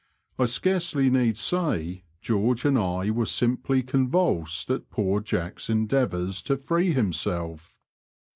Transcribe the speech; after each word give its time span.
I 0.39 0.45
scarcely 0.45 1.11
need 1.11 1.37
say 1.37 2.05
George 2.23 2.65
and 2.65 2.75
I 2.75 3.11
were 3.11 3.27
simply 3.27 3.83
convulsed 3.83 4.71
at 4.71 4.89
poor 4.89 5.19
Jack's 5.19 5.69
endeavours 5.69 6.41
to 6.41 6.57
free 6.57 6.91
himself. 6.91 7.77